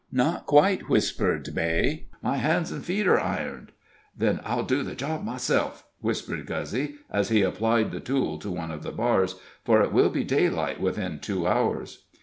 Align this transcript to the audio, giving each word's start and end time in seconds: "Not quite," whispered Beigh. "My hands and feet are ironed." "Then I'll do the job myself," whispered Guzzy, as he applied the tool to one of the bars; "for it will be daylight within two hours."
"Not 0.11 0.47
quite," 0.47 0.89
whispered 0.89 1.53
Beigh. 1.53 2.05
"My 2.23 2.37
hands 2.37 2.71
and 2.71 2.83
feet 2.83 3.05
are 3.05 3.19
ironed." 3.19 3.71
"Then 4.17 4.39
I'll 4.43 4.63
do 4.63 4.81
the 4.81 4.95
job 4.95 5.23
myself," 5.23 5.85
whispered 5.99 6.47
Guzzy, 6.47 6.95
as 7.11 7.29
he 7.29 7.43
applied 7.43 7.91
the 7.91 7.99
tool 7.99 8.39
to 8.39 8.49
one 8.49 8.71
of 8.71 8.81
the 8.81 8.91
bars; 8.91 9.35
"for 9.63 9.83
it 9.83 9.93
will 9.93 10.09
be 10.09 10.23
daylight 10.23 10.81
within 10.81 11.19
two 11.19 11.45
hours." 11.45 12.05